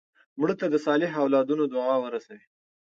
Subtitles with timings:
[0.39, 2.43] مړه ته د صالح اولادونو دعا ورسوې